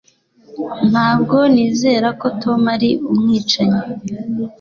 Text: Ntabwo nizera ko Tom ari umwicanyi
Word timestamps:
Ntabwo 0.91 1.37
nizera 1.53 2.07
ko 2.19 2.27
Tom 2.41 2.61
ari 2.75 2.89
umwicanyi 3.11 3.83